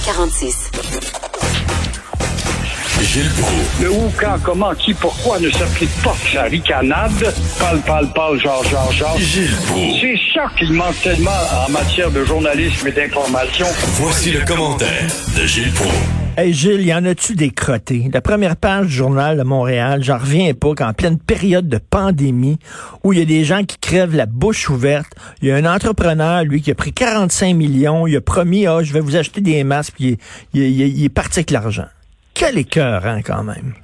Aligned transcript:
346. 0.00 0.70
Gilles 3.02 3.30
Proulx. 3.30 3.82
Le 3.82 3.90
où, 3.90 4.12
quand, 4.18 4.38
comment, 4.42 4.74
qui, 4.74 4.94
pourquoi 4.94 5.38
ne 5.40 5.50
s'applique 5.50 5.90
pas 6.02 6.14
sa 6.32 6.42
ricanade? 6.44 7.34
Parle, 7.58 7.80
parle, 7.80 8.12
parle, 8.12 8.40
genre, 8.40 8.64
genre, 8.64 8.92
genre. 8.92 9.18
Gilles 9.18 9.56
Proulx. 9.66 10.00
C'est 10.00 10.18
ça 10.34 10.46
qu'il 10.58 10.72
manque 10.72 11.00
tellement 11.02 11.30
en 11.66 11.70
matière 11.70 12.10
de 12.10 12.24
journalisme 12.24 12.86
et 12.88 12.92
d'information. 12.92 13.66
Voici 14.00 14.32
le 14.32 14.44
commentaire 14.44 15.06
de 15.36 15.46
Gilles 15.46 15.72
Proulx. 15.72 16.19
Hey 16.36 16.52
Gilles, 16.52 16.86
y 16.86 16.94
en 16.94 17.04
a-tu 17.04 17.34
des 17.34 17.50
crottés? 17.50 18.04
La 18.14 18.20
première 18.20 18.56
page 18.56 18.86
du 18.86 18.92
journal 18.92 19.36
de 19.36 19.42
Montréal, 19.42 20.02
j'en 20.02 20.16
reviens 20.16 20.54
pas 20.54 20.74
qu'en 20.74 20.92
pleine 20.92 21.18
période 21.18 21.68
de 21.68 21.78
pandémie, 21.78 22.58
où 23.02 23.12
il 23.12 23.18
y 23.18 23.22
a 23.22 23.24
des 23.24 23.42
gens 23.42 23.64
qui 23.64 23.78
crèvent 23.78 24.14
la 24.14 24.26
bouche 24.26 24.70
ouverte, 24.70 25.12
il 25.42 25.48
y 25.48 25.50
a 25.50 25.56
un 25.56 25.64
entrepreneur, 25.64 26.44
lui, 26.44 26.62
qui 26.62 26.70
a 26.70 26.76
pris 26.76 26.92
45 26.92 27.54
millions, 27.54 28.06
il 28.06 28.16
a 28.16 28.20
promis, 28.20 28.66
ah, 28.66 28.78
je 28.82 28.92
vais 28.92 29.00
vous 29.00 29.16
acheter 29.16 29.40
des 29.40 29.64
masques, 29.64 29.94
puis 29.96 30.18
il, 30.54 31.04
est 31.04 31.14
parti 31.14 31.40
avec 31.40 31.50
l'argent. 31.50 31.88
Quel 32.32 32.58
écœur, 32.58 33.04
hein, 33.04 33.20
quand 33.22 33.42
même. 33.42 33.74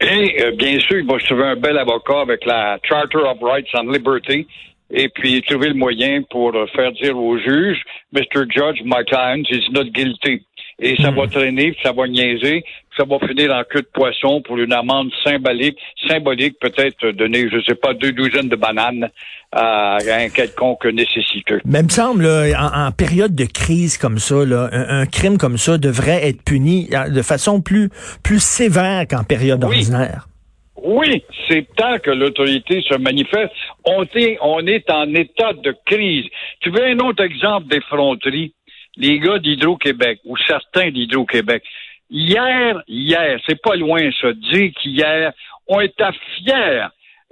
Et 0.00 0.42
euh, 0.42 0.52
bien 0.52 0.78
sûr, 0.80 0.98
il 0.98 1.06
va 1.06 1.18
se 1.18 1.24
trouver 1.24 1.44
un 1.44 1.56
bel 1.56 1.78
avocat 1.78 2.20
avec 2.20 2.44
la 2.44 2.78
Charter 2.86 3.18
of 3.18 3.38
Rights 3.40 3.68
and 3.74 3.90
Liberty 3.90 4.46
et 4.90 5.08
puis 5.08 5.42
trouver 5.42 5.68
le 5.68 5.74
moyen 5.74 6.22
pour 6.30 6.54
euh, 6.54 6.66
faire 6.76 6.92
dire 6.92 7.16
au 7.16 7.38
juge, 7.38 7.82
Mr. 8.12 8.44
Judge, 8.50 8.82
my 8.84 9.04
client 9.06 9.44
is 9.50 9.70
not 9.72 9.84
guilty. 9.92 10.44
Et 10.80 10.96
ça 11.00 11.10
va 11.12 11.26
traîner, 11.28 11.72
puis 11.72 11.80
ça 11.82 11.92
va 11.92 12.08
niaiser, 12.08 12.62
puis 12.62 12.96
ça 12.96 13.04
va 13.04 13.18
finir 13.26 13.52
en 13.52 13.62
queue 13.62 13.82
de 13.82 13.88
poisson 13.92 14.42
pour 14.42 14.58
une 14.58 14.72
amende 14.72 15.10
symbolique, 15.24 15.78
symbolique 16.08 16.56
peut-être 16.60 17.10
donner, 17.12 17.48
je 17.48 17.60
sais 17.66 17.76
pas, 17.76 17.94
deux 17.94 18.12
douzaines 18.12 18.48
de 18.48 18.56
bananes 18.56 19.08
à 19.52 19.98
un 19.98 20.28
quelconque 20.30 20.84
nécessiteux. 20.86 21.60
Mais 21.64 21.78
il 21.80 21.84
me 21.84 21.88
semble, 21.90 22.24
là, 22.24 22.46
en, 22.58 22.86
en 22.88 22.90
période 22.92 23.34
de 23.36 23.44
crise 23.44 23.96
comme 23.98 24.18
ça, 24.18 24.44
là, 24.44 24.68
un, 24.72 25.02
un 25.02 25.06
crime 25.06 25.38
comme 25.38 25.58
ça 25.58 25.78
devrait 25.78 26.26
être 26.26 26.42
puni 26.44 26.88
euh, 26.92 27.08
de 27.08 27.22
façon 27.22 27.60
plus, 27.60 27.88
plus 28.24 28.42
sévère 28.42 29.06
qu'en 29.08 29.22
période 29.22 29.62
Oui. 29.64 29.76
ordinaire. 29.78 30.26
Oui, 30.82 31.22
c'est 31.48 31.66
temps 31.76 31.98
que 32.02 32.10
l'autorité 32.10 32.82
se 32.86 32.98
manifeste. 32.98 33.52
On 33.84 34.02
est, 34.16 34.36
on 34.42 34.66
est 34.66 34.90
en 34.90 35.06
état 35.14 35.52
de 35.54 35.74
crise. 35.86 36.24
Tu 36.60 36.70
veux 36.70 36.84
un 36.84 36.98
autre 36.98 37.22
exemple 37.24 37.68
d'effronterie? 37.68 38.52
Les 38.96 39.18
gars 39.18 39.38
d'Hydro-Québec, 39.38 40.20
ou 40.24 40.36
certains 40.36 40.90
d'Hydro-Québec. 40.90 41.62
Hier, 42.10 42.82
hier, 42.86 43.40
c'est 43.46 43.60
pas 43.60 43.76
loin 43.76 44.00
ça, 44.20 44.32
dire 44.32 44.70
qu'hier, 44.80 45.32
on 45.66 45.80
était 45.80 46.04
fiers 46.36 46.86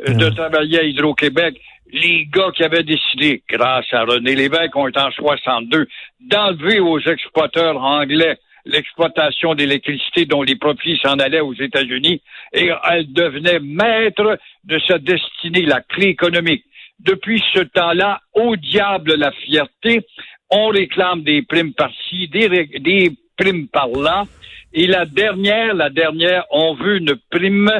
euh, 0.09 0.15
de 0.15 0.31
Mm. 0.31 0.35
travailler 0.35 0.79
à 0.81 0.83
Hydro-Québec. 0.85 1.61
Les 1.93 2.27
gars 2.27 2.51
qui 2.57 2.65
avaient 2.65 2.83
décidé, 2.83 3.43
grâce 3.49 3.85
à 3.93 4.05
René 4.05 4.35
Lévesque, 4.35 4.75
on 4.75 4.89
est 4.89 4.97
en 4.99 5.11
62, 5.11 5.87
d'enlever 6.21 6.81
aux 6.81 6.99
exploiteurs 7.01 7.77
anglais 7.83 8.39
l'exploitation 8.65 9.55
d'électricité 9.55 10.25
dont 10.25 10.43
les 10.43 10.57
profits 10.57 10.99
s'en 11.05 11.19
allaient 11.19 11.41
aux 11.41 11.55
États-Unis 11.55 12.23
et 12.53 12.71
elle 12.91 13.13
devenait 13.13 13.59
maître 13.61 14.39
de 14.65 14.79
sa 14.87 14.99
destinée, 14.99 15.63
la 15.67 15.81
clé 15.81 16.07
économique. 16.09 16.65
Depuis 17.01 17.43
ce 17.53 17.61
temps-là, 17.61 18.21
au 18.35 18.55
diable 18.57 19.15
la 19.17 19.33
fierté, 19.33 20.07
on 20.53 20.69
réclame 20.69 21.23
des 21.23 21.43
primes 21.43 21.73
par-ci, 21.73 22.29
des, 22.29 23.11
primes 23.37 23.67
par-là. 23.69 24.25
Et 24.75 24.87
la 24.87 25.07
dernière, 25.07 25.75
la 25.75 25.91
dernière, 25.91 26.45
on 26.51 26.75
veut 26.75 26.99
une 26.99 27.17
prime 27.31 27.71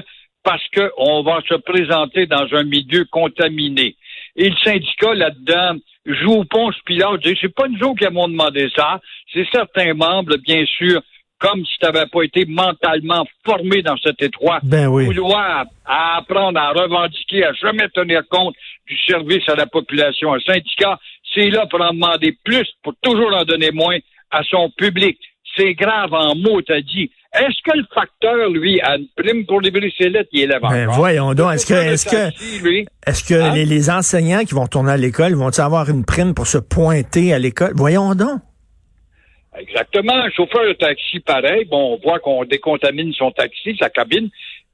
parce 0.43 0.63
qu'on 0.75 1.23
va 1.23 1.41
se 1.49 1.55
présenter 1.55 2.27
dans 2.27 2.47
un 2.53 2.65
milieu 2.65 3.05
contaminé. 3.05 3.95
Et 4.35 4.49
le 4.49 4.57
syndicat, 4.65 5.15
là-dedans, 5.15 5.79
joue 6.07 6.41
au 6.41 6.45
Ponce 6.45 6.75
Pilate, 6.85 7.23
dit, 7.23 7.37
c'est 7.41 7.55
pas 7.55 7.69
nous 7.69 7.79
autres 7.87 8.01
qui 8.01 8.07
avons 8.07 8.27
demandé 8.27 8.69
ça, 8.75 9.01
c'est 9.33 9.47
certains 9.53 9.95
membres, 9.95 10.37
bien 10.39 10.65
sûr, 10.67 11.01
comme 11.43 11.65
si 11.67 11.79
tu 11.79 11.87
n'avais 11.87 12.07
pas 12.07 12.23
été 12.23 12.45
mentalement 12.47 13.27
formé 13.45 13.83
dans 13.83 13.97
cet 13.97 14.23
étroit 14.23 14.61
Ben 14.63 14.87
oui. 14.87 15.07
vouloir 15.07 15.65
à 15.85 16.19
apprendre 16.19 16.59
à 16.59 16.71
revendiquer, 16.71 17.45
à 17.45 17.53
jamais 17.55 17.89
tenir 17.89 18.23
compte 18.29 18.55
du 18.87 18.97
service 19.07 19.49
à 19.49 19.57
la 19.57 19.67
population. 19.67 20.33
Un 20.33 20.41
syndicat, 20.41 20.99
c'est 21.35 21.51
là 21.51 21.67
pour 21.67 21.81
en 21.81 21.93
demander 21.93 22.37
plus, 22.45 22.67
pour 22.83 22.95
toujours 23.03 23.35
en 23.35 23.45
donner 23.45 23.71
moins 23.73 23.99
à 24.31 24.43
son 24.45 24.71
public. 24.71 25.19
C'est 25.57 25.75
grave 25.75 26.13
en 26.15 26.35
mots, 26.35 26.63
t'as 26.63 26.81
dit. 26.81 27.11
Est-ce 27.35 27.63
que 27.65 27.77
le 27.77 27.85
facteur, 27.95 28.51
lui, 28.51 28.81
a 28.83 28.97
une 28.97 29.07
prime 29.17 29.47
pour 29.47 29.61
libérer 29.61 29.93
ses 29.99 30.09
lettres? 30.11 30.29
Il 30.33 30.43
élève 30.43 30.61
Ben 30.63 30.85
encore? 30.85 30.95
voyons 30.97 31.33
donc, 31.35 31.55
est-ce 31.55 31.67
que, 31.67 31.75
est-ce 31.75 32.07
que, 32.07 32.29
est-ce 33.07 33.35
Hein? 33.35 33.55
les, 33.55 33.65
les 33.65 33.91
enseignants 33.91 34.45
qui 34.45 34.55
vont 34.55 34.67
tourner 34.67 34.93
à 34.93 34.97
l'école 34.99 35.33
vont-ils 35.35 35.61
avoir 35.63 35.89
une 35.91 36.05
prime 36.05 36.35
pour 36.35 36.47
se 36.47 36.59
pointer 36.59 37.33
à 37.33 37.39
l'école? 37.39 37.73
Voyons 37.75 38.15
donc. 38.15 38.41
Exactement. 39.59 40.15
Un 40.15 40.31
chauffeur 40.31 40.67
de 40.67 40.73
taxi, 40.75 41.21
pareil. 41.21 41.65
Bon, 41.67 41.95
on 41.95 42.07
voit 42.07 42.19
qu'on 42.19 42.45
décontamine 42.45 43.13
son 43.13 43.31
taxi, 43.33 43.77
sa 43.79 43.91
cabine. 43.91 44.31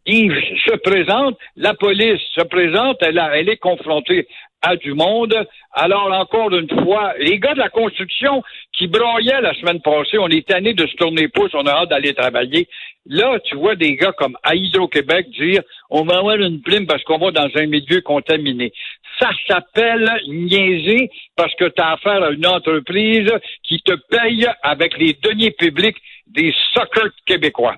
Il 0.07 0.33
se 0.67 0.75
présente, 0.79 1.37
la 1.57 1.75
police 1.75 2.21
se 2.35 2.43
présente, 2.45 2.97
elle, 3.03 3.19
a- 3.19 3.37
elle 3.37 3.49
est 3.51 3.57
confrontée 3.59 4.27
à 4.63 4.77
du 4.77 4.95
monde. 4.95 5.35
Alors, 5.73 6.13
encore 6.13 6.53
une 6.55 6.69
fois, 6.83 7.15
les 7.19 7.39
gars 7.39 7.55
de 7.55 7.59
la 7.59 7.69
construction 7.69 8.43
qui 8.73 8.87
braillaient 8.87 9.41
la 9.41 9.55
semaine 9.55 9.81
passée, 9.81 10.19
on 10.19 10.29
est 10.29 10.47
tanné 10.47 10.75
de 10.75 10.87
se 10.87 10.97
tourner 10.97 11.23
les 11.23 11.29
pouces, 11.29 11.55
on 11.55 11.67
a 11.67 11.71
hâte 11.71 11.91
d'aller 11.91 12.15
travailler. 12.15 12.69
Là, 13.07 13.39
tu 13.45 13.57
vois 13.57 13.75
des 13.75 13.97
gars 13.97 14.13
comme 14.13 14.37
à 14.43 14.55
Hydro-Québec 14.55 15.31
dire 15.31 15.63
on 15.91 16.05
va 16.05 16.19
avoir 16.19 16.37
une 16.37 16.61
prime 16.61 16.87
parce 16.87 17.03
qu'on 17.05 17.19
va 17.19 17.31
dans 17.31 17.49
un 17.55 17.67
milieu 17.67 18.01
contaminé. 18.03 18.73
Ça 19.19 19.31
s'appelle 19.49 20.11
niaiser 20.29 21.11
parce 21.35 21.55
que 21.55 21.65
tu 21.65 21.81
as 21.81 21.93
affaire 21.93 22.23
à 22.23 22.31
une 22.31 22.47
entreprise 22.47 23.33
qui 23.63 23.81
te 23.81 23.95
paye 24.11 24.47
avec 24.63 24.99
les 24.99 25.15
deniers 25.23 25.53
publics 25.53 25.97
des 26.27 26.55
suckers 26.73 27.11
québécois. 27.25 27.77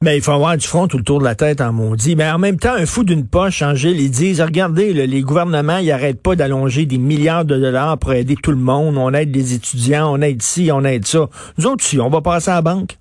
Mais 0.00 0.16
il 0.16 0.22
faut 0.22 0.30
avoir 0.30 0.56
du 0.56 0.64
front 0.64 0.86
tout 0.86 0.96
le 0.96 1.02
tour 1.02 1.18
de 1.18 1.24
la 1.24 1.34
tête 1.34 1.60
en 1.60 1.72
maudit. 1.72 2.14
Mais 2.14 2.30
en 2.30 2.38
même 2.38 2.56
temps, 2.56 2.72
un 2.72 2.86
fou 2.86 3.02
d'une 3.02 3.28
poche, 3.28 3.62
Angèle, 3.62 4.00
ils 4.00 4.12
disent, 4.12 4.40
regardez, 4.40 4.94
là, 4.94 5.06
les 5.06 5.22
gouvernements, 5.22 5.78
ils 5.78 5.90
arrêtent 5.90 6.22
pas 6.22 6.36
d'allonger 6.36 6.86
des 6.86 6.98
milliards 6.98 7.44
de 7.44 7.56
dollars 7.56 7.98
pour 7.98 8.12
aider 8.12 8.36
tout 8.40 8.52
le 8.52 8.58
monde. 8.58 8.96
On 8.96 9.12
aide 9.12 9.34
les 9.34 9.54
étudiants, 9.54 10.14
on 10.14 10.22
aide 10.22 10.40
ci, 10.40 10.70
on 10.72 10.84
aide 10.84 11.04
ça. 11.04 11.26
Nous 11.58 11.66
autres, 11.66 11.82
si, 11.82 11.98
on 11.98 12.10
va 12.10 12.20
passer 12.20 12.52
à 12.52 12.54
la 12.54 12.62
banque. 12.62 12.92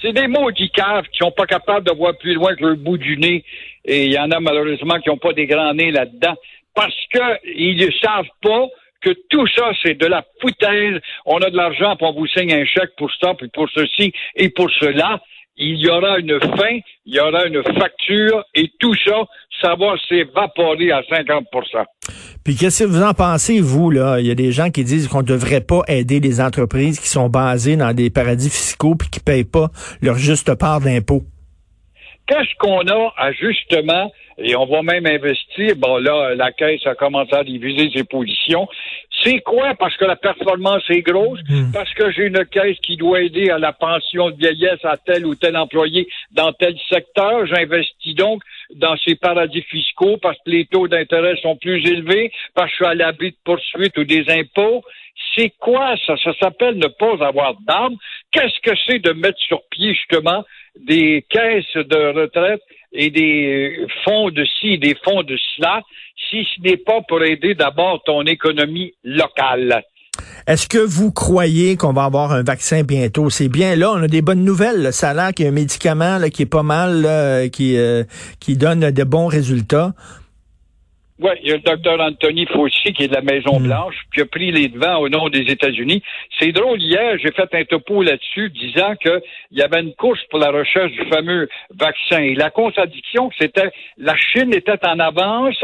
C'est 0.00 0.14
des 0.14 0.26
maudits 0.26 0.70
caves 0.70 1.04
qui 1.12 1.18
sont 1.18 1.32
pas 1.32 1.44
capables 1.44 1.86
de 1.86 1.94
voir 1.94 2.16
plus 2.16 2.32
loin 2.32 2.56
que 2.56 2.64
le 2.64 2.76
bout 2.76 2.96
du 2.96 3.18
nez. 3.18 3.44
Et 3.84 4.06
il 4.06 4.12
y 4.12 4.18
en 4.18 4.30
a 4.30 4.40
malheureusement 4.40 4.98
qui 5.00 5.10
n'ont 5.10 5.18
pas 5.18 5.34
des 5.34 5.46
grands 5.46 5.74
nez 5.74 5.90
là-dedans. 5.90 6.34
Parce 6.74 6.94
qu'ils 7.12 7.76
ne 7.76 7.90
savent 8.02 8.24
pas 8.40 8.68
que 9.02 9.10
tout 9.28 9.46
ça, 9.48 9.70
c'est 9.82 9.98
de 10.00 10.06
la 10.06 10.24
foutaise. 10.40 10.98
On 11.26 11.36
a 11.38 11.50
de 11.50 11.56
l'argent, 11.56 11.94
puis 11.96 12.06
on 12.06 12.14
vous 12.14 12.26
signe 12.26 12.54
un 12.54 12.64
chèque 12.64 12.96
pour 12.96 13.10
ça, 13.20 13.34
puis 13.34 13.48
pour 13.48 13.68
ceci 13.68 14.14
et 14.34 14.48
pour 14.48 14.70
cela. 14.80 15.20
Il 15.56 15.76
y 15.76 15.88
aura 15.88 16.18
une 16.18 16.40
fin, 16.40 16.78
il 17.04 17.14
y 17.14 17.20
aura 17.20 17.44
une 17.46 17.62
facture, 17.62 18.44
et 18.54 18.70
tout 18.80 18.94
ça, 19.04 19.22
ça 19.60 19.74
va 19.74 19.94
s'évaporer 20.08 20.90
à 20.92 21.02
50% 21.02 21.42
Puis 22.44 22.56
qu'est-ce 22.56 22.84
que 22.84 22.88
vous 22.88 23.02
en 23.02 23.12
pensez, 23.12 23.60
vous, 23.60 23.90
là? 23.90 24.18
Il 24.18 24.26
y 24.26 24.30
a 24.30 24.34
des 24.34 24.50
gens 24.50 24.70
qui 24.70 24.82
disent 24.82 25.08
qu'on 25.08 25.22
ne 25.22 25.26
devrait 25.26 25.60
pas 25.60 25.82
aider 25.88 26.20
les 26.20 26.40
entreprises 26.40 26.98
qui 26.98 27.08
sont 27.08 27.28
basées 27.28 27.76
dans 27.76 27.94
des 27.94 28.10
paradis 28.10 28.50
fiscaux 28.50 28.94
puis 28.94 29.08
qui 29.08 29.20
ne 29.20 29.24
payent 29.24 29.44
pas 29.44 29.68
leur 30.00 30.16
juste 30.16 30.54
part 30.54 30.80
d'impôts. 30.80 31.22
Qu'est-ce 32.26 32.54
qu'on 32.58 32.86
a 32.86 33.12
à 33.18 33.32
justement, 33.32 34.10
et 34.42 34.56
on 34.56 34.66
va 34.66 34.82
même 34.82 35.06
investir, 35.06 35.76
bon 35.76 35.98
là, 35.98 36.34
la 36.34 36.52
Caisse 36.52 36.86
a 36.86 36.94
commencé 36.94 37.34
à 37.34 37.44
diviser 37.44 37.90
ses 37.94 38.04
positions. 38.04 38.68
C'est 39.22 39.40
quoi? 39.40 39.74
Parce 39.76 39.96
que 39.96 40.04
la 40.04 40.16
performance 40.16 40.82
est 40.90 41.02
grosse, 41.02 41.38
parce 41.72 41.92
que 41.94 42.10
j'ai 42.10 42.26
une 42.26 42.44
caisse 42.46 42.76
qui 42.82 42.96
doit 42.96 43.20
aider 43.20 43.50
à 43.50 43.58
la 43.58 43.72
pension 43.72 44.30
de 44.30 44.36
vieillesse 44.36 44.84
à 44.84 44.96
tel 44.96 45.26
ou 45.26 45.36
tel 45.36 45.56
employé 45.56 46.08
dans 46.32 46.52
tel 46.52 46.76
secteur. 46.90 47.46
J'investis 47.46 48.16
donc 48.16 48.42
dans 48.74 48.96
ces 48.96 49.14
paradis 49.14 49.62
fiscaux 49.62 50.16
parce 50.20 50.36
que 50.38 50.50
les 50.50 50.66
taux 50.66 50.88
d'intérêt 50.88 51.36
sont 51.36 51.56
plus 51.56 51.86
élevés, 51.88 52.32
parce 52.54 52.70
que 52.70 52.72
je 52.72 52.76
suis 52.76 52.86
à 52.86 52.94
l'abri 52.94 53.30
de 53.30 53.36
poursuites 53.44 53.96
ou 53.96 54.04
des 54.04 54.24
impôts. 54.28 54.82
C'est 55.36 55.52
quoi? 55.58 55.94
Ça? 56.04 56.16
Ça 56.16 56.32
s'appelle 56.40 56.76
ne 56.78 56.88
pas 56.88 57.24
avoir 57.24 57.54
d'armes. 57.66 57.96
Qu'est-ce 58.32 58.60
que 58.60 58.76
c'est 58.86 58.98
de 58.98 59.12
mettre 59.12 59.38
sur 59.38 59.62
pied 59.70 59.94
justement 59.94 60.44
des 60.80 61.24
caisses 61.30 61.76
de 61.76 62.20
retraite 62.20 62.62
et 62.92 63.10
des 63.10 63.86
fonds 64.04 64.30
de 64.30 64.44
ci 64.44 64.78
des 64.78 64.96
fonds 65.04 65.22
de 65.22 65.36
cela, 65.56 65.80
si 66.30 66.44
ce 66.44 66.62
n'est 66.62 66.76
pas 66.76 67.00
pour 67.08 67.22
aider 67.22 67.54
d'abord 67.54 68.02
ton 68.04 68.22
économie 68.22 68.92
locale? 69.04 69.82
Est-ce 70.46 70.68
que 70.68 70.78
vous 70.78 71.12
croyez 71.12 71.76
qu'on 71.76 71.92
va 71.92 72.04
avoir 72.04 72.32
un 72.32 72.42
vaccin 72.42 72.82
bientôt? 72.82 73.30
C'est 73.30 73.48
bien. 73.48 73.76
Là, 73.76 73.92
on 73.92 74.02
a 74.02 74.08
des 74.08 74.22
bonnes 74.22 74.44
nouvelles. 74.44 74.90
l'air 75.02 75.32
qu'il 75.34 75.44
y 75.44 75.48
a 75.48 75.50
un 75.50 75.54
médicament 75.54 76.18
là, 76.18 76.30
qui 76.30 76.42
est 76.42 76.46
pas 76.46 76.62
mal, 76.62 77.50
qui, 77.50 77.76
euh, 77.78 78.04
qui 78.40 78.56
donne 78.56 78.90
de 78.90 79.04
bons 79.04 79.26
résultats. 79.26 79.94
Oui, 81.22 81.30
il 81.42 81.50
y 81.50 81.52
a 81.52 81.54
le 81.54 81.62
docteur 81.62 82.00
Anthony 82.00 82.46
Fauci 82.46 82.92
qui 82.92 83.04
est 83.04 83.08
de 83.08 83.14
la 83.14 83.22
Maison-Blanche, 83.22 83.94
qui 84.12 84.22
a 84.22 84.26
pris 84.26 84.50
les 84.50 84.66
devants 84.66 84.98
au 84.98 85.08
nom 85.08 85.28
des 85.28 85.52
États-Unis. 85.52 86.02
C'est 86.36 86.50
drôle, 86.50 86.82
hier, 86.82 87.16
j'ai 87.18 87.30
fait 87.30 87.54
un 87.54 87.64
topo 87.64 88.02
là-dessus 88.02 88.50
disant 88.50 88.96
qu'il 88.96 89.20
y 89.52 89.62
avait 89.62 89.82
une 89.82 89.94
course 89.94 90.18
pour 90.30 90.40
la 90.40 90.50
recherche 90.50 90.90
du 90.90 91.04
fameux 91.04 91.48
vaccin. 91.78 92.18
Et 92.22 92.34
la 92.34 92.50
contradiction, 92.50 93.30
c'était 93.38 93.70
la 93.98 94.16
Chine 94.16 94.52
était 94.52 94.84
en 94.84 94.98
avance 94.98 95.62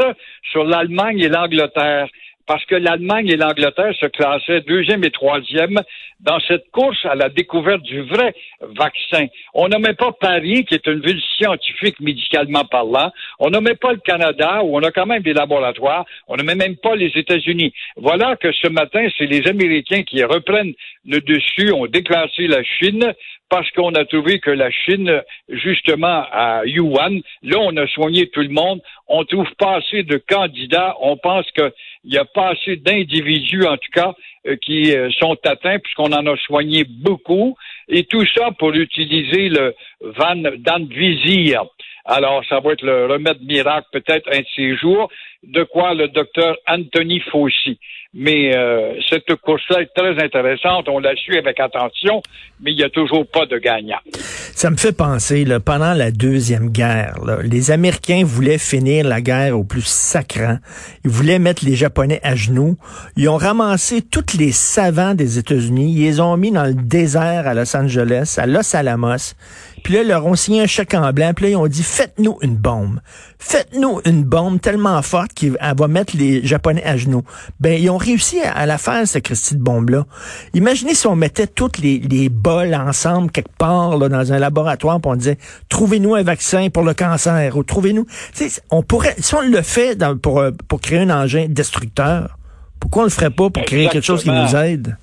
sur 0.49 0.63
l'Allemagne 0.63 1.19
et 1.19 1.27
l'Angleterre. 1.27 2.07
Parce 2.49 2.65
que 2.65 2.73
l'Allemagne 2.73 3.27
et 3.27 3.37
l'Angleterre 3.37 3.93
se 3.99 4.07
classaient 4.07 4.61
deuxième 4.61 5.03
et 5.03 5.11
troisième 5.11 5.79
dans 6.19 6.39
cette 6.47 6.71
course 6.71 6.97
à 7.05 7.13
la 7.13 7.29
découverte 7.29 7.83
du 7.83 8.01
vrai 8.01 8.33
vaccin. 8.75 9.27
On 9.53 9.67
nommait 9.67 9.93
pas 9.93 10.11
Paris, 10.13 10.65
qui 10.65 10.73
est 10.73 10.87
une 10.87 10.99
ville 10.99 11.21
scientifique 11.37 11.99
médicalement 11.99 12.65
parlant. 12.65 13.11
On 13.37 13.51
nommait 13.51 13.75
pas 13.75 13.91
le 13.91 13.99
Canada, 13.99 14.63
où 14.63 14.75
on 14.75 14.81
a 14.81 14.89
quand 14.89 15.05
même 15.05 15.21
des 15.21 15.33
laboratoires. 15.33 16.05
On 16.27 16.37
nommait 16.37 16.55
même 16.55 16.75
pas 16.75 16.95
les 16.95 17.11
États-Unis. 17.15 17.71
Voilà 17.97 18.35
que 18.35 18.51
ce 18.51 18.67
matin, 18.67 19.07
c'est 19.15 19.27
les 19.27 19.47
Américains 19.47 20.01
qui 20.01 20.23
reprennent 20.23 20.73
le 21.05 21.21
dessus, 21.21 21.71
ont 21.71 21.85
déclassé 21.85 22.47
la 22.47 22.63
Chine 22.63 23.13
parce 23.49 23.69
qu'on 23.71 23.93
a 23.95 24.05
trouvé 24.05 24.39
que 24.39 24.51
la 24.51 24.69
Chine, 24.69 25.21
justement 25.49 26.23
à 26.31 26.61
Yuan, 26.65 27.19
là, 27.41 27.57
on 27.59 27.75
a 27.77 27.87
soigné 27.87 28.27
tout 28.29 28.41
le 28.41 28.49
monde. 28.49 28.81
On 29.07 29.25
trouve 29.25 29.49
pas 29.57 29.77
assez 29.77 30.03
de 30.03 30.17
candidats. 30.17 30.95
On 31.01 31.17
pense 31.17 31.45
qu'il 32.01 32.13
y 32.13 32.17
a 32.17 32.25
pas 32.25 32.49
assez 32.49 32.75
d'individus, 32.77 33.65
en 33.65 33.77
tout 33.77 33.91
cas, 33.93 34.13
euh, 34.47 34.55
qui 34.55 34.95
euh, 34.95 35.09
sont 35.11 35.37
atteints, 35.43 35.79
puisqu'on 35.79 36.13
en 36.13 36.25
a 36.25 36.37
soigné 36.37 36.83
beaucoup. 36.83 37.55
Et 37.89 38.03
tout 38.03 38.25
ça 38.35 38.51
pour 38.57 38.73
utiliser 38.73 39.49
le 39.49 39.75
Van 40.01 40.35
Danvizir. 40.57 41.63
Alors, 42.05 42.43
ça 42.47 42.59
va 42.59 42.71
être 42.71 42.83
le 42.83 43.05
remède 43.07 43.41
miracle, 43.41 43.87
peut-être 43.91 44.29
un 44.31 44.39
de 44.39 44.45
ces 44.55 44.75
jours, 44.77 45.09
de 45.43 45.63
quoi 45.63 45.93
le 45.93 46.07
docteur 46.07 46.57
Anthony 46.67 47.19
Fauci. 47.31 47.77
Mais 48.13 48.55
euh, 48.55 48.93
cette 49.07 49.35
course-là 49.35 49.81
est 49.81 49.93
très 49.95 50.23
intéressante. 50.23 50.89
On 50.89 50.99
la 50.99 51.15
suit 51.15 51.37
avec 51.37 51.59
attention, 51.59 52.23
mais 52.59 52.71
il 52.71 52.77
n'y 52.77 52.83
a 52.83 52.89
toujours 52.89 53.27
pas 53.27 53.45
de 53.45 53.59
gagnant. 53.59 53.99
Ça 54.11 54.71
me 54.71 54.77
fait 54.77 54.97
penser, 54.97 55.45
là, 55.45 55.59
pendant 55.59 55.93
la 55.93 56.09
Deuxième 56.09 56.69
Guerre, 56.69 57.13
les 57.43 57.69
Américains 57.69 58.23
voulaient 58.25 58.57
finir 58.57 59.07
la 59.07 59.21
guerre 59.21 59.57
au 59.57 59.63
plus 59.63 59.85
sacrant. 59.85 60.57
Ils 61.05 61.11
voulaient 61.11 61.37
mettre 61.37 61.63
les 61.63 61.75
Japonais 61.75 62.19
à 62.23 62.35
genoux. 62.35 62.75
Ils 63.15 63.29
ont 63.29 63.37
ramassé 63.37 64.01
tous 64.01 64.37
les 64.37 64.51
savants 64.51 65.13
des 65.13 65.37
États-Unis. 65.37 65.93
Ils 65.95 66.05
les 66.05 66.19
ont 66.19 66.35
mis 66.35 66.51
dans 66.51 66.65
le 66.65 66.73
désert 66.73 67.47
à 67.47 67.53
Los 67.53 67.75
Angeles, 67.79 68.35
à 68.37 68.45
Los 68.45 68.75
Alamos. 68.75 69.33
Puis 69.83 69.93
là, 69.93 70.01
ils 70.01 70.07
leur 70.07 70.25
ont 70.25 70.35
signé 70.35 70.61
un 70.61 70.67
chèque 70.67 70.93
en 70.93 71.11
blanc. 71.13 71.31
Puis 71.33 71.45
là, 71.45 71.51
ils 71.51 71.55
ont 71.55 71.67
dit, 71.67 71.83
faites-nous 71.83 72.37
une 72.41 72.55
bombe. 72.55 72.99
Faites-nous 73.39 74.01
une 74.05 74.23
bombe 74.23 74.59
tellement 74.59 75.01
forte 75.01 75.33
qu'elle 75.33 75.57
va 75.77 75.87
mettre 75.87 76.15
les 76.17 76.45
Japonais 76.45 76.83
à 76.83 76.97
genoux. 76.97 77.23
Ben, 77.59 77.81
ils 77.81 77.89
ont 77.89 77.97
réussi 77.97 78.39
à, 78.41 78.65
la 78.65 78.77
faire, 78.77 79.07
cette 79.07 79.23
Christie 79.23 79.55
de 79.55 79.61
bombe-là. 79.61 80.05
Imaginez 80.53 80.93
si 80.93 81.07
on 81.07 81.15
mettait 81.15 81.47
toutes 81.47 81.77
les, 81.77 81.99
les 81.99 82.29
bols 82.29 82.75
ensemble 82.75 83.31
quelque 83.31 83.55
part 83.57 83.97
là, 83.97 84.09
dans 84.09 84.33
un 84.33 84.39
laboratoire, 84.39 84.99
puis 84.99 85.11
on 85.11 85.15
disait 85.15 85.37
trouvez-nous 85.69 86.15
un 86.15 86.23
vaccin 86.23 86.69
pour 86.69 86.83
le 86.83 86.93
cancer 86.93 87.55
ou 87.55 87.63
trouvez-nous. 87.63 88.05
On 88.69 88.83
pourrait, 88.83 89.15
si 89.19 89.35
on 89.35 89.41
le 89.41 89.61
fait 89.61 89.97
pour, 90.21 90.39
euh, 90.39 90.51
pour 90.67 90.81
créer 90.81 90.99
un 90.99 91.09
engin 91.09 91.47
destructeur, 91.49 92.37
pourquoi 92.79 93.03
on 93.03 93.05
le 93.05 93.11
ferait 93.11 93.29
pas 93.29 93.49
pour 93.49 93.63
créer 93.65 93.89
quelque 93.89 94.05
chose 94.05 94.23
qui 94.23 94.31
nous 94.31 94.55
aide? 94.55 94.95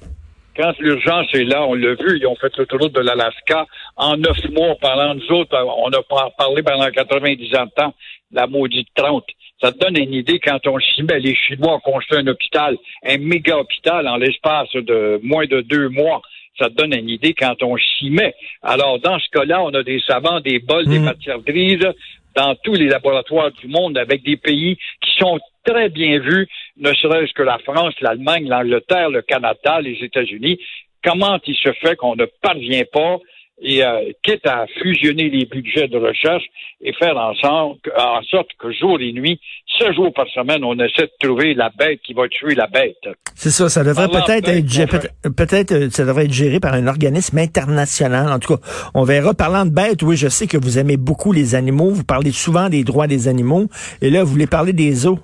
Quand 0.57 0.73
l'urgence 0.79 1.27
est 1.35 1.45
là, 1.45 1.67
on 1.67 1.75
l'a 1.75 1.95
vu, 1.95 2.19
ils 2.19 2.27
ont 2.27 2.37
fait 2.37 2.57
le 2.57 2.67
tour 2.67 2.91
de 2.91 3.01
l'Alaska 3.01 3.67
en 3.97 4.17
neuf 4.17 4.39
mois. 4.51 4.77
Pendant 4.81 5.15
nous 5.15 5.33
autres, 5.33 5.57
on 5.57 5.91
a 5.91 6.31
parlé 6.37 6.63
pendant 6.63 6.91
90 6.91 7.57
ans 7.57 7.67
de 7.67 7.71
temps, 7.71 7.95
la 8.33 8.47
maudite 8.47 8.89
30. 8.95 9.25
Ça 9.61 9.73
te 9.73 9.79
donne 9.79 9.97
une 9.97 10.13
idée 10.13 10.39
quand 10.39 10.67
on 10.67 10.79
s'y 10.79 11.03
met. 11.03 11.19
Les 11.19 11.35
Chinois 11.35 11.75
ont 11.75 11.81
construit 11.81 12.19
un 12.19 12.27
hôpital, 12.27 12.77
un 13.05 13.19
méga 13.19 13.59
hôpital 13.59 14.07
en 14.09 14.17
l'espace 14.17 14.71
de 14.75 15.21
moins 15.23 15.47
de 15.47 15.61
deux 15.61 15.89
mois. 15.89 16.21
Ça 16.59 16.71
te 16.71 16.75
donne 16.75 16.95
une 16.95 17.09
idée 17.09 17.35
quand 17.35 17.63
on 17.63 17.77
s'y 17.77 18.11
met. 18.11 18.35
Alors, 18.63 18.99
dans 18.99 19.19
ce 19.19 19.29
cas-là, 19.33 19.63
on 19.63 19.71
a 19.75 19.83
des 19.83 20.01
savants, 20.01 20.41
des 20.41 20.59
bols, 20.59 20.87
des 20.87 20.99
mmh. 20.99 21.05
matières 21.05 21.41
grises 21.41 21.89
dans 22.35 22.55
tous 22.63 22.75
les 22.75 22.87
laboratoires 22.87 23.51
du 23.53 23.67
monde 23.67 23.97
avec 23.97 24.23
des 24.23 24.37
pays 24.37 24.77
qui 24.77 25.11
sont 25.19 25.39
très 25.67 25.89
bien 25.89 26.19
vus, 26.19 26.49
ne 26.79 26.93
serait-ce 26.95 27.33
que 27.33 27.43
la 27.43 27.59
France, 27.59 27.95
l'Allemagne, 28.01 28.49
l'Angleterre, 28.49 29.11
le 29.11 29.23
Canada, 29.23 29.81
les 29.81 29.99
États-Unis. 30.03 30.59
Comment 31.05 31.39
il 31.47 31.57
se 31.57 31.73
fait 31.73 31.97
qu'on 31.97 32.17
ne 32.17 32.27
parvient 32.43 32.85
pas 32.93 33.19
et 33.63 33.83
euh, 33.83 34.13
quitte 34.23 34.47
à 34.47 34.67
fusionner 34.83 35.31
les 35.31 35.47
budgets 35.47 35.89
de 35.89 35.97
recherche 35.97 36.45
et 36.83 36.93
faire 36.93 37.17
en 37.17 37.35
sorte, 37.35 37.79
en 37.97 38.23
sorte 38.23 38.49
que 38.59 38.71
jour 38.71 39.01
et 39.01 39.13
nuit, 39.13 39.41
ce 39.79 39.93
jour 39.95 40.13
par 40.13 40.27
semaine, 40.29 40.63
on 40.63 40.75
essaie 40.75 41.07
de 41.07 41.27
trouver 41.27 41.55
la 41.55 41.71
bête 41.71 42.01
qui 42.03 42.13
va 42.13 42.29
tuer 42.29 42.55
la 42.55 42.67
bête. 42.67 43.09
C'est 43.35 43.51
ça, 43.51 43.69
ça 43.69 43.83
devrait 43.83 44.09
peut-être 44.09 44.49
être, 44.49 45.09
peut-être 45.35 45.73
euh, 45.73 45.91
ça 45.91 46.05
devrait 46.05 46.25
être 46.27 46.33
géré 46.33 46.61
par 46.61 46.75
un 46.75 46.87
organisme 46.87 47.39
international. 47.39 48.31
En 48.31 48.39
tout 48.39 48.57
cas, 48.57 48.63
on 48.95 49.05
verra. 49.05 49.33
Parlant 49.33 49.65
de 49.65 49.71
bêtes, 49.71 50.03
oui, 50.03 50.17
je 50.17 50.29
sais 50.29 50.47
que 50.47 50.59
vous 50.59 50.79
aimez 50.79 50.97
beaucoup 50.97 51.33
les 51.33 51.55
animaux. 51.55 51.91
Vous 51.91 52.05
parlez 52.05 52.33
souvent 52.33 52.69
des 52.69 52.85
droits 52.85 53.07
des 53.07 53.29
animaux. 53.29 53.69
Et 54.03 54.11
là, 54.11 54.23
vous 54.23 54.31
voulez 54.31 54.47
parler 54.47 54.73
des 54.73 55.07
eaux. 55.07 55.19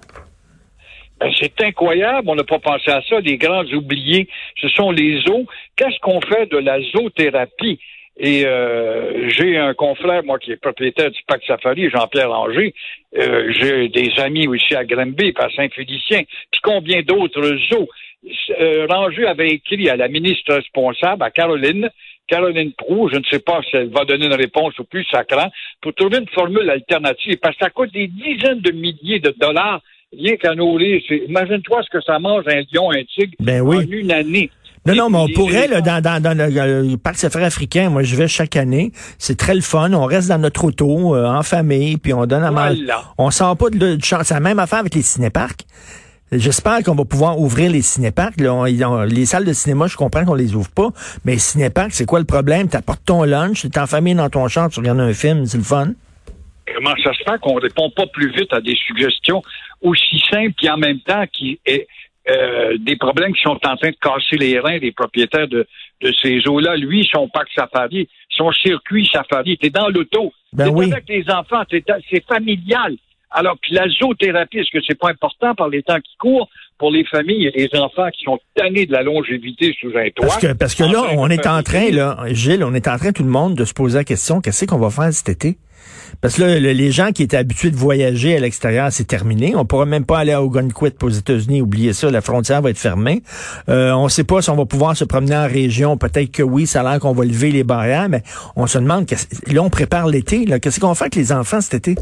Ben, 1.22 1.30
c'est 1.40 1.62
incroyable, 1.62 2.28
on 2.28 2.34
n'a 2.34 2.42
pas 2.42 2.58
pensé 2.58 2.90
à 2.90 3.00
ça. 3.08 3.20
Les 3.20 3.36
grands 3.36 3.64
oubliés, 3.64 4.28
ce 4.60 4.68
sont 4.70 4.90
les 4.90 5.20
eaux. 5.28 5.46
Qu'est-ce 5.76 5.98
qu'on 6.00 6.20
fait 6.20 6.46
de 6.50 6.56
la 6.56 6.80
zoothérapie? 6.80 7.78
Et 8.16 8.44
euh, 8.44 9.28
j'ai 9.28 9.56
un 9.56 9.72
confrère, 9.72 10.24
moi, 10.24 10.38
qui 10.40 10.50
est 10.50 10.56
propriétaire 10.56 11.10
du 11.10 11.20
Parc 11.26 11.44
Safari, 11.46 11.88
Jean-Pierre 11.90 12.28
Langer. 12.28 12.74
Euh, 13.16 13.52
j'ai 13.52 13.88
des 13.88 14.10
amis 14.18 14.48
aussi 14.48 14.74
à 14.74 14.84
Granby, 14.84 15.32
à 15.36 15.48
Saint-Félicien. 15.50 16.22
Puis 16.50 16.60
combien 16.62 17.02
d'autres 17.02 17.56
zoos? 17.70 17.88
Euh, 18.60 18.86
avait 19.26 19.48
écrit 19.48 19.88
à 19.88 19.96
la 19.96 20.08
ministre 20.08 20.54
responsable, 20.54 21.22
à 21.22 21.30
Caroline, 21.30 21.88
Caroline 22.26 22.72
Proux, 22.72 23.08
je 23.12 23.18
ne 23.18 23.24
sais 23.24 23.40
pas 23.40 23.60
si 23.68 23.76
elle 23.76 23.90
va 23.90 24.04
donner 24.04 24.26
une 24.26 24.34
réponse 24.34 24.78
au 24.78 24.84
plus 24.84 25.04
sacrant, 25.04 25.50
pour 25.80 25.94
trouver 25.94 26.18
une 26.18 26.28
formule 26.28 26.68
alternative, 26.68 27.38
parce 27.40 27.56
que 27.56 27.64
ça 27.64 27.70
coûte 27.70 27.92
des 27.92 28.08
dizaines 28.08 28.60
de 28.60 28.72
milliers 28.72 29.20
de 29.20 29.34
dollars 29.38 29.80
rien 30.16 30.36
qu'à 30.36 30.54
nourrir. 30.54 31.00
Imagine-toi 31.28 31.82
ce 31.82 31.98
que 31.98 32.02
ça 32.04 32.18
mange 32.18 32.44
un 32.46 32.62
lion, 32.72 32.90
un 32.90 33.02
tigre 33.04 33.34
ben 33.40 33.62
en 33.62 33.80
une 33.80 34.12
année. 34.12 34.50
Non, 34.84 34.94
non, 34.96 35.10
mais 35.10 35.18
on 35.18 35.28
pourrait, 35.28 35.68
là, 35.68 35.80
dans, 35.80 36.02
dans, 36.02 36.20
dans 36.20 36.36
le, 36.36 36.96
parc 36.96 37.14
safari 37.14 37.44
africain, 37.44 37.88
moi 37.88 38.02
je 38.02 38.16
vais 38.16 38.26
chaque 38.26 38.56
année, 38.56 38.90
c'est 39.16 39.36
très 39.36 39.54
le 39.54 39.60
fun, 39.60 39.92
on 39.92 40.06
reste 40.06 40.28
dans 40.28 40.38
notre 40.38 40.64
auto, 40.64 41.14
euh, 41.14 41.24
en 41.24 41.44
famille, 41.44 41.98
puis 41.98 42.12
on 42.12 42.26
donne 42.26 42.42
à 42.42 42.50
manger. 42.50 42.84
On 43.16 43.30
sort 43.30 43.56
pas 43.56 43.70
de, 43.70 43.78
de, 43.78 43.98
C'est 44.00 44.34
la 44.34 44.40
même 44.40 44.58
affaire 44.58 44.80
avec 44.80 44.94
les 44.96 45.02
cinéparcs. 45.02 45.66
J'espère 46.32 46.82
qu'on 46.82 46.94
va 46.94 47.04
pouvoir 47.04 47.38
ouvrir 47.38 47.70
les 47.70 47.82
cinéparcs. 47.82 48.34
les 48.38 49.26
salles 49.26 49.44
de 49.44 49.52
cinéma, 49.52 49.86
je 49.86 49.96
comprends 49.96 50.24
qu'on 50.24 50.34
les 50.34 50.56
ouvre 50.56 50.70
pas, 50.70 50.88
mais 51.24 51.32
les 51.32 51.38
cinéparcs, 51.38 51.92
c'est 51.92 52.06
quoi 52.06 52.18
le 52.18 52.24
problème? 52.24 52.68
Tu 52.68 52.76
apportes 52.76 53.04
ton 53.04 53.22
lunch, 53.22 53.60
tu 53.60 53.66
es 53.68 53.78
en 53.78 53.86
famille 53.86 54.14
dans 54.16 54.30
ton 54.30 54.48
champ, 54.48 54.68
tu 54.68 54.80
regardes 54.80 55.00
un 55.00 55.12
film, 55.12 55.46
c'est 55.46 55.58
le 55.58 55.64
fun. 55.64 55.92
Comment 56.74 56.94
ça 57.04 57.12
se 57.12 57.22
fait 57.22 57.38
qu'on 57.40 57.54
répond 57.54 57.90
pas 57.90 58.06
plus 58.06 58.32
vite 58.32 58.52
à 58.52 58.60
des 58.60 58.74
suggestions? 58.74 59.42
Aussi 59.82 60.22
simples 60.30 60.54
et 60.62 60.70
en 60.70 60.78
même 60.78 61.00
temps 61.00 61.24
qui 61.32 61.60
est 61.66 61.86
euh, 62.30 62.76
des 62.78 62.96
problèmes 62.96 63.34
qui 63.34 63.42
sont 63.42 63.58
en 63.64 63.76
train 63.76 63.90
de 63.90 63.96
casser 64.00 64.36
les 64.38 64.58
reins 64.60 64.78
des 64.78 64.92
propriétaires 64.92 65.48
de, 65.48 65.66
de 66.00 66.12
ces 66.22 66.46
eaux-là. 66.46 66.76
Lui, 66.76 67.08
son 67.12 67.28
parc 67.28 67.48
safari, 67.54 68.08
son 68.30 68.52
circuit 68.52 69.08
safari, 69.12 69.58
t'es 69.58 69.70
dans 69.70 69.88
l'auto. 69.88 70.32
Ben 70.52 70.72
t'es 70.72 70.92
avec 70.92 71.08
les 71.08 71.24
enfants, 71.30 71.62
c'est 71.68 72.24
familial. 72.26 72.96
Alors, 73.32 73.56
puis 73.60 73.74
la 73.74 73.88
zoothérapie, 73.88 74.58
est-ce 74.58 74.70
que 74.70 74.84
c'est 74.86 74.98
pas 74.98 75.10
important 75.10 75.54
par 75.54 75.68
les 75.68 75.82
temps 75.82 75.98
qui 75.98 76.16
courent 76.18 76.48
pour 76.78 76.90
les 76.90 77.04
familles 77.04 77.46
et 77.46 77.68
les 77.68 77.80
enfants 77.80 78.10
qui 78.10 78.24
sont 78.24 78.38
tannés 78.54 78.86
de 78.86 78.92
la 78.92 79.02
longévité 79.02 79.74
sous 79.80 79.88
un 79.96 80.10
toit? 80.10 80.26
Parce 80.26 80.38
que, 80.38 80.52
parce 80.52 80.74
que 80.74 80.84
là, 80.84 81.02
on 81.16 81.28
est 81.30 81.46
en 81.46 81.62
train, 81.62 81.90
là, 81.90 82.18
Gilles, 82.28 82.62
on 82.62 82.74
est 82.74 82.88
en 82.88 82.98
train, 82.98 83.12
tout 83.12 83.22
le 83.22 83.30
monde, 83.30 83.54
de 83.54 83.64
se 83.64 83.72
poser 83.72 83.98
la 83.98 84.04
question, 84.04 84.40
qu'est-ce 84.40 84.66
qu'on 84.66 84.78
va 84.78 84.90
faire 84.90 85.12
cet 85.12 85.28
été? 85.30 85.56
Parce 86.20 86.36
que 86.36 86.42
là, 86.42 86.58
les 86.58 86.90
gens 86.92 87.10
qui 87.10 87.24
étaient 87.24 87.36
habitués 87.36 87.70
de 87.70 87.76
voyager 87.76 88.36
à 88.36 88.40
l'extérieur, 88.40 88.92
c'est 88.92 89.06
terminé. 89.06 89.54
On 89.56 89.64
pourra 89.64 89.86
même 89.86 90.06
pas 90.06 90.20
aller 90.20 90.32
à 90.32 90.42
Ogunquit 90.42 90.94
aux 91.02 91.08
États-Unis. 91.08 91.62
Oubliez 91.62 91.92
ça, 91.92 92.10
la 92.10 92.20
frontière 92.20 92.62
va 92.62 92.70
être 92.70 92.78
fermée. 92.78 93.22
Euh, 93.68 93.90
on 93.92 94.04
ne 94.04 94.08
sait 94.08 94.24
pas 94.24 94.40
si 94.40 94.50
on 94.50 94.56
va 94.56 94.64
pouvoir 94.64 94.96
se 94.96 95.04
promener 95.04 95.36
en 95.36 95.48
région. 95.48 95.96
Peut-être 95.96 96.30
que 96.30 96.42
oui, 96.44 96.66
ça 96.66 96.80
a 96.82 96.92
l'air 96.92 97.00
qu'on 97.00 97.12
va 97.12 97.24
lever 97.24 97.50
les 97.50 97.64
barrières, 97.64 98.08
mais 98.08 98.22
on 98.54 98.66
se 98.66 98.78
demande, 98.78 99.06
là, 99.48 99.62
on 99.62 99.70
prépare 99.70 100.06
l'été. 100.06 100.44
Qu'est-ce 100.60 100.78
qu'on 100.78 100.94
fait 100.94 101.04
avec 101.04 101.16
les 101.16 101.32
enfants 101.32 101.60
cet 101.60 101.88
été? 101.88 102.00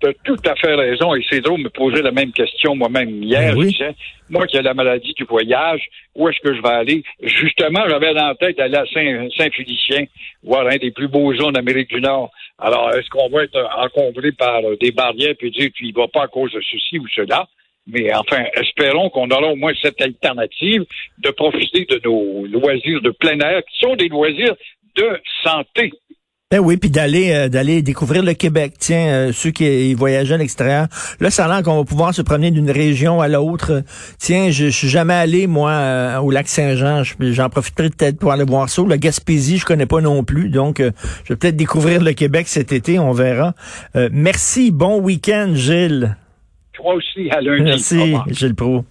Tu 0.00 0.08
as 0.08 0.12
tout 0.24 0.38
à 0.46 0.56
fait 0.56 0.74
raison. 0.74 1.14
Et 1.14 1.24
c'est 1.30 1.40
drôle 1.40 1.58
de 1.58 1.64
me 1.64 1.70
poser 1.70 2.02
la 2.02 2.10
même 2.10 2.32
question 2.32 2.74
moi-même 2.74 3.22
hier. 3.22 3.54
Ben 3.54 3.94
moi 4.30 4.46
qui 4.46 4.56
ai 4.56 4.62
la 4.62 4.74
maladie 4.74 5.12
du 5.12 5.24
voyage, 5.24 5.82
où 6.16 6.28
est-ce 6.28 6.40
que 6.40 6.54
je 6.56 6.62
vais 6.62 6.74
aller? 6.74 7.04
Justement, 7.22 7.82
j'avais 7.88 8.14
dans 8.14 8.28
la 8.28 8.34
tête 8.34 8.56
d'aller 8.56 8.78
à 8.78 8.84
Saint-Félicien, 8.86 10.06
voir 10.42 10.66
un 10.66 10.76
des 10.76 10.90
plus 10.90 11.08
beaux 11.08 11.34
zones 11.34 11.52
d'Amérique 11.52 11.90
du 11.90 12.00
Nord. 12.00 12.30
Alors, 12.64 12.94
est-ce 12.94 13.08
qu'on 13.10 13.28
va 13.28 13.42
être 13.42 13.58
encombré 13.76 14.30
par 14.30 14.62
des 14.80 14.92
barrières 14.92 15.34
puis 15.36 15.50
dire 15.50 15.68
tu 15.74 15.86
y 15.86 15.92
vas 15.92 16.06
pas 16.06 16.22
à 16.22 16.28
cause 16.28 16.52
de 16.52 16.60
ceci 16.60 16.96
ou 16.96 17.08
cela? 17.08 17.48
Mais 17.88 18.14
enfin, 18.14 18.44
espérons 18.54 19.10
qu'on 19.10 19.28
aura 19.30 19.48
au 19.48 19.56
moins 19.56 19.72
cette 19.82 20.00
alternative 20.00 20.84
de 21.18 21.30
profiter 21.30 21.84
de 21.86 22.00
nos 22.04 22.46
loisirs 22.46 23.00
de 23.02 23.10
plein 23.10 23.36
air, 23.40 23.62
qui 23.64 23.78
sont 23.80 23.96
des 23.96 24.06
loisirs 24.06 24.54
de 24.94 25.20
santé. 25.42 25.92
Ben 26.52 26.58
oui, 26.58 26.76
puis 26.76 26.90
d'aller 26.90 27.32
euh, 27.32 27.48
d'aller 27.48 27.80
découvrir 27.80 28.22
le 28.22 28.34
Québec. 28.34 28.74
Tiens, 28.78 29.06
euh, 29.06 29.32
ceux 29.32 29.52
qui 29.52 29.94
voyagent 29.94 30.32
à 30.32 30.36
l'extérieur. 30.36 30.86
Là, 31.18 31.30
ça 31.30 31.46
a 31.46 31.48
l'air 31.48 31.62
qu'on 31.62 31.78
va 31.78 31.84
pouvoir 31.84 32.12
se 32.12 32.20
promener 32.20 32.50
d'une 32.50 32.70
région 32.70 33.22
à 33.22 33.28
l'autre. 33.28 33.82
Tiens, 34.18 34.50
je, 34.50 34.66
suis 34.66 34.88
jamais 34.88 35.14
allé 35.14 35.46
moi 35.46 35.70
euh, 35.70 36.18
au 36.18 36.30
lac 36.30 36.48
Saint-Jean. 36.48 37.04
J'en 37.20 37.48
profiterai 37.48 37.88
peut-être 37.88 38.18
pour 38.18 38.32
aller 38.32 38.44
voir 38.44 38.68
ça. 38.68 38.82
La 38.86 38.98
Gaspésie, 38.98 39.56
je 39.56 39.64
connais 39.64 39.86
pas 39.86 40.02
non 40.02 40.24
plus. 40.24 40.50
Donc, 40.50 40.82
je 40.82 41.32
vais 41.32 41.36
peut-être 41.36 41.56
découvrir 41.56 42.02
le 42.02 42.12
Québec 42.12 42.46
cet 42.48 42.70
été. 42.70 42.98
On 42.98 43.12
verra. 43.12 43.54
merci. 44.10 44.72
Bon 44.72 45.00
week-end, 45.00 45.52
Gilles. 45.54 46.18
Toi 46.74 46.96
aussi, 46.96 47.30
à 47.30 47.40
lundi. 47.40 47.62
Merci, 47.62 48.14
Gilles 48.28 48.54
Pro. 48.54 48.84